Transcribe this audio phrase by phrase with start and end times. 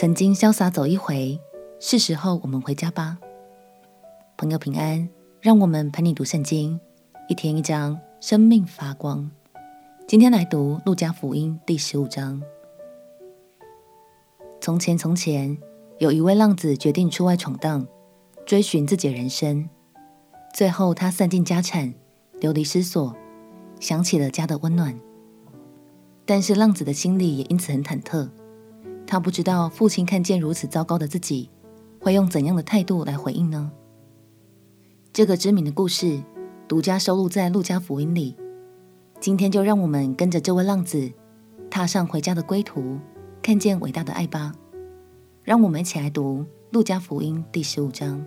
[0.00, 1.40] 曾经潇洒走一回，
[1.80, 3.18] 是时候我们回家吧。
[4.36, 5.08] 朋友平安，
[5.40, 6.78] 让我们陪你读圣经，
[7.28, 9.28] 一天一章，生命发光。
[10.06, 12.40] 今天来读路加福音第十五章。
[14.60, 15.58] 从前从前，
[15.98, 17.84] 有一位浪子决定出外闯荡，
[18.46, 19.68] 追寻自己的人生。
[20.54, 21.92] 最后，他散尽家产，
[22.38, 23.16] 流离失所，
[23.80, 24.96] 想起了家的温暖。
[26.24, 28.28] 但是，浪子的心里也因此很忐忑。
[29.10, 31.48] 他不知道父亲看见如此糟糕的自己，
[31.98, 33.72] 会用怎样的态度来回应呢？
[35.14, 36.22] 这个知名的故事
[36.68, 38.36] 独家收录在《路加福音》里。
[39.18, 41.10] 今天就让我们跟着这位浪子，
[41.70, 42.98] 踏上回家的归途，
[43.40, 44.52] 看见伟大的爱吧。
[45.42, 46.40] 让我们一起来读
[46.70, 48.22] 《路加福音》第十五章。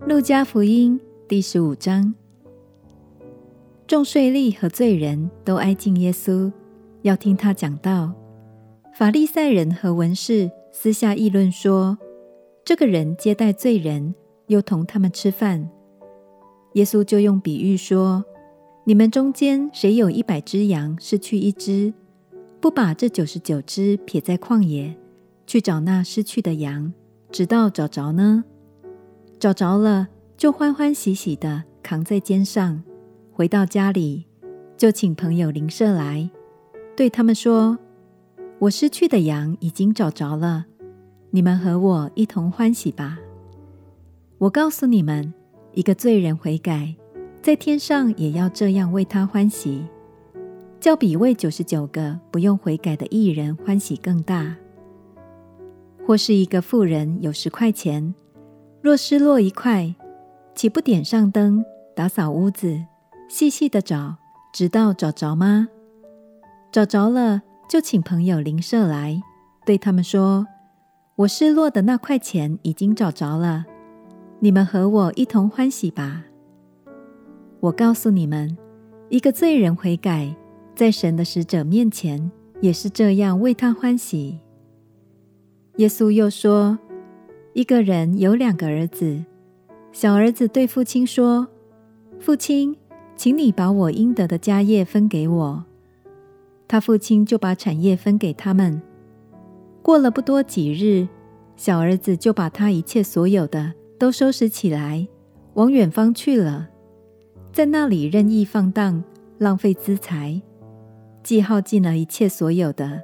[0.06, 2.14] 《路加福音》第十五章，
[3.88, 6.52] 众税吏和罪人都挨近耶稣。
[7.02, 8.12] 要听他讲道，
[8.92, 11.96] 法利赛人和文士私下议论说
[12.64, 14.14] ：“这个人接待罪人，
[14.48, 15.70] 又同他们吃饭。”
[16.74, 18.24] 耶稣就用比喻说
[18.84, 21.92] ：“你们中间谁有一百只羊，失去一只，
[22.60, 24.94] 不把这九十九只撇在旷野，
[25.46, 26.92] 去找那失去的羊，
[27.32, 28.44] 直到找着呢？
[29.38, 32.82] 找着了，就欢欢喜喜的扛在肩上，
[33.32, 34.26] 回到家里，
[34.76, 36.28] 就请朋友邻舍来。”
[36.96, 37.78] 对他们说
[38.60, 40.66] ：“我失去的羊已经找着了，
[41.30, 43.18] 你们和我一同欢喜吧。
[44.38, 45.32] 我告诉你们，
[45.72, 46.94] 一个罪人悔改，
[47.40, 49.86] 在天上也要这样为他欢喜，
[50.78, 54.56] 较比为九十九个不用悔改的义人欢喜更大。
[56.06, 58.14] 或是一个富人有十块钱，
[58.82, 59.94] 若失落一块，
[60.54, 62.84] 岂不点上灯，打扫屋子，
[63.28, 64.16] 细细的找，
[64.52, 65.68] 直到找着吗？”
[66.72, 69.20] 找着了，就请朋友邻舍来，
[69.66, 70.46] 对他们说
[71.16, 73.66] ：“我失落的那块钱已经找着了，
[74.38, 76.22] 你们和我一同欢喜吧。”
[77.58, 78.56] 我告诉你们，
[79.08, 80.32] 一个罪人悔改，
[80.76, 84.38] 在神的使者面前也是这样为他欢喜。
[85.78, 86.78] 耶稣又说
[87.52, 89.24] ：“一个人有两个儿子，
[89.90, 91.48] 小儿子对父亲说
[92.20, 92.76] ：‘父亲，
[93.16, 95.64] 请你把我应得的家业分给我。’”
[96.70, 98.80] 他父亲就把产业分给他们。
[99.82, 101.08] 过了不多几日，
[101.56, 105.08] 小儿子就把他一切所有的都收拾起来，
[105.54, 106.68] 往远方去了，
[107.52, 109.02] 在那里任意放荡，
[109.38, 110.40] 浪费资财，
[111.24, 113.02] 既耗尽了一切所有的，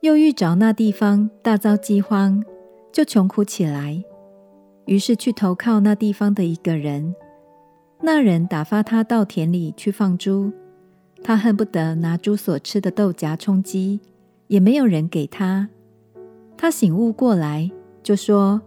[0.00, 2.42] 又遇着那地方大遭饥荒，
[2.90, 4.02] 就穷苦起来。
[4.86, 7.14] 于是去投靠那地方的一个人，
[8.00, 10.50] 那人打发他到田里去放猪。
[11.26, 13.98] 他恨不得拿猪所吃的豆荚充饥，
[14.48, 15.70] 也没有人给他。
[16.54, 17.70] 他醒悟过来，
[18.02, 18.60] 就说：“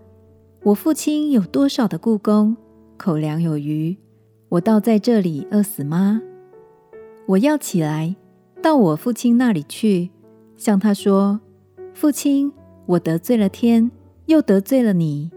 [0.63, 2.57] 我父亲有多少的雇工，
[2.97, 3.95] 口粮有余，
[4.50, 6.19] 我倒在这里饿死吗？
[7.28, 8.16] 我要起来，
[8.59, 10.09] 到我父亲那里去，
[10.57, 11.39] 向他说：
[11.94, 12.51] 父亲，
[12.88, 13.91] 我得罪了天，
[14.25, 15.29] 又得罪了你。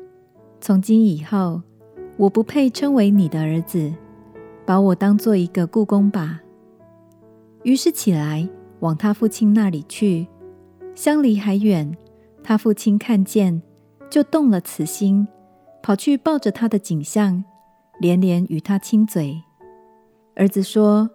[0.59, 1.61] 从今以后，
[2.17, 3.93] 我不配称为你的儿子，
[4.65, 6.41] 把我当做一个雇工吧。”
[7.63, 8.49] 于是起来
[8.81, 10.27] 往他父亲那里去，
[10.95, 11.97] 相离还远，
[12.43, 13.61] 他父亲看见，
[14.09, 15.29] 就动了慈心，
[15.83, 17.45] 跑去抱着他的景象，
[17.99, 19.43] 连连与他亲嘴。
[20.37, 21.11] 儿子说：“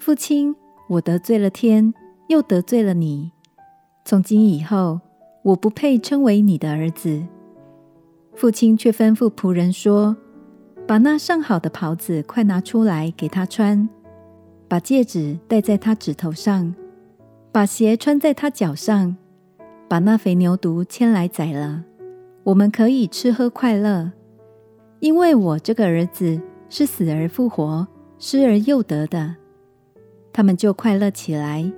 [0.00, 0.54] 父亲，
[0.88, 1.92] 我得罪了天，
[2.28, 3.32] 又得罪了你。
[4.04, 5.00] 从今以后，
[5.42, 7.22] 我不配称为你的儿子。”
[8.34, 10.16] 父亲却吩咐仆人说
[10.88, 13.86] ：“把那上好的袍子快拿出来给他穿。”
[14.72, 16.74] 把戒指戴在他指头上，
[17.52, 19.14] 把鞋穿在他脚上，
[19.86, 21.84] 把那肥牛犊牵来宰了，
[22.42, 24.10] 我们可以吃喝快乐。
[25.00, 26.40] 因为我这个儿子
[26.70, 27.86] 是死而复活，
[28.18, 29.36] 失而又得的。
[30.32, 31.70] 他们就快乐起来。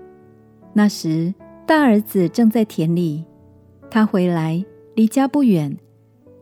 [0.72, 1.34] 那时
[1.66, 3.24] 大儿子正在田里，
[3.90, 4.64] 他回来
[4.94, 5.76] 离家不远，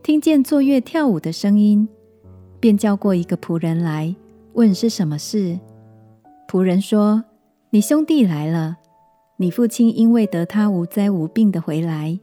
[0.03, 1.89] 听见作乐跳舞的声音，
[2.59, 4.15] 便叫过一个仆人来
[4.53, 5.59] 问是什么事。
[6.53, 7.23] 仆人说
[7.73, 8.77] ：“你兄弟来了，
[9.37, 12.19] 你父亲因为得他无灾无病的回来，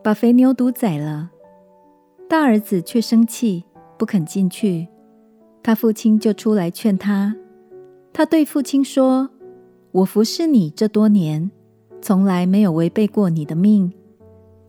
[0.00, 1.32] 把肥牛犊宰了。
[2.28, 3.64] 大儿子却生气，
[3.98, 4.86] 不肯进去。
[5.60, 7.34] 他父亲就出来劝他。
[8.12, 9.28] 他对父亲说
[9.90, 11.50] ：‘我服侍你这多年，
[12.00, 13.92] 从来没有违背过你的命。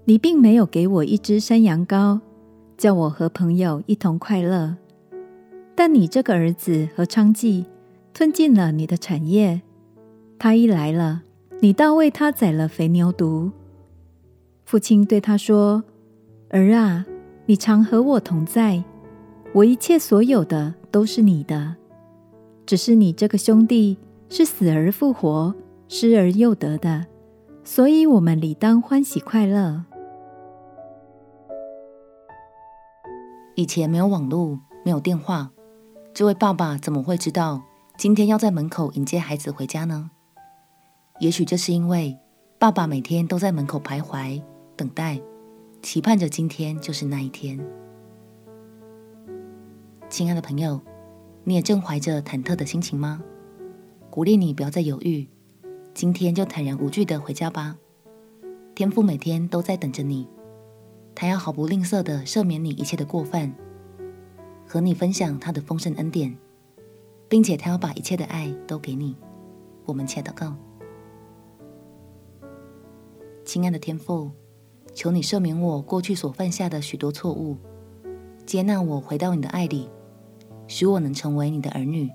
[0.05, 2.21] 你并没有给我一只山羊羔，
[2.75, 4.75] 叫我和朋友一同快乐。
[5.75, 7.65] 但你这个儿子和娼妓。’”
[8.15, 9.61] 吞尽了你的产业，
[10.39, 11.23] 他一来了，
[11.59, 13.51] 你倒为他宰了肥牛犊。”
[14.63, 15.83] 父亲对他说
[16.49, 17.05] ：“儿啊，
[17.45, 18.81] 你常和我同在，
[19.53, 21.75] 我一切所有的都是你的。
[22.65, 23.97] 只是你这个兄弟
[24.29, 25.53] 是死而复活，
[25.89, 27.05] 失而又得的，
[27.65, 29.83] 所以我们理当欢喜快乐。”
[33.55, 35.51] 以前没有网络，没有电话，
[36.13, 37.61] 这位爸爸怎么会知道
[37.97, 40.11] 今天要在门口迎接孩子回家呢？
[41.19, 42.17] 也许这是因为
[42.59, 44.41] 爸爸每天都在门口徘徊、
[44.75, 45.17] 等待，
[45.81, 47.57] 期盼着今天就是那一天。
[50.09, 50.81] 亲爱的朋友，
[51.45, 53.23] 你也正怀着忐忑的心情吗？
[54.09, 55.25] 鼓励你不要再犹豫，
[55.93, 57.77] 今天就坦然无惧的回家吧。
[58.75, 60.27] 天父每天都在等着你。
[61.15, 63.55] 他要毫不吝啬的赦免你一切的过犯，
[64.67, 66.37] 和你分享他的丰盛恩典，
[67.35, 69.13] 并且他要把一切的爱都给你。
[69.83, 70.55] 我们切祷告：
[73.43, 74.31] 亲爱的天父，
[74.93, 77.57] 求你赦免我过去所犯下的许多错误，
[78.45, 79.89] 接纳我回到你的爱里，
[80.65, 82.09] 使我能成为你的儿女，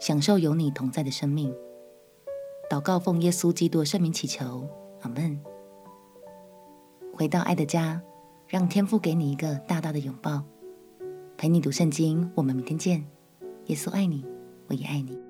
[0.00, 1.52] 享受有你同在的生命。
[2.70, 4.68] 祷告奉耶稣基督的圣名祈求，
[5.00, 5.36] 阿门。
[7.12, 8.00] 回到爱的家，
[8.46, 10.44] 让天父给你一个大大的拥抱，
[11.36, 12.30] 陪你读圣经。
[12.36, 13.17] 我们明天见。
[13.68, 14.24] 耶稣爱你，
[14.66, 15.27] 我也爱你。